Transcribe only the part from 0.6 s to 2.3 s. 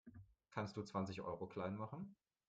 du zwanzig Euro klein machen?